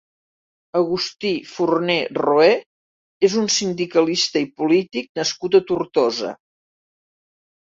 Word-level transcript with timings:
Agustí 0.77 1.33
Forné 1.49 1.97
Roé 2.19 2.47
és 3.29 3.35
un 3.43 3.51
sindicalista 3.57 4.43
i 4.47 4.49
polític 4.63 5.11
nascut 5.21 5.59
a 5.61 5.63
Tortosa. 5.69 6.33